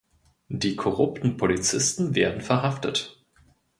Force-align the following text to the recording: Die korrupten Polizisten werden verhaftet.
Die 0.49 0.75
korrupten 0.75 1.37
Polizisten 1.37 2.15
werden 2.15 2.41
verhaftet. 2.41 3.23